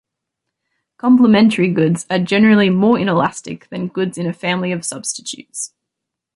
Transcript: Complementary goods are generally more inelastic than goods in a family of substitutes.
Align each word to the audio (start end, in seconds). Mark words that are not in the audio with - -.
Complementary 0.97 1.71
goods 1.71 2.07
are 2.09 2.17
generally 2.17 2.71
more 2.71 2.97
inelastic 2.97 3.69
than 3.69 3.87
goods 3.87 4.17
in 4.17 4.25
a 4.25 4.33
family 4.33 4.71
of 4.71 4.83
substitutes. 4.83 5.75